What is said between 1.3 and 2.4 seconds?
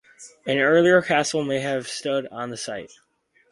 may have stood